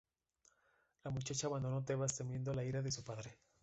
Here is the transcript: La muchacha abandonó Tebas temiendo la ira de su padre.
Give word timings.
La 1.03 1.11
muchacha 1.11 1.45
abandonó 1.45 1.83
Tebas 1.85 2.17
temiendo 2.17 2.55
la 2.55 2.63
ira 2.63 2.81
de 2.81 2.91
su 2.91 3.03
padre. 3.03 3.37